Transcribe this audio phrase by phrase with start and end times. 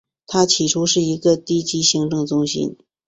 [0.25, 2.75] 它起初是一个低级行政中心。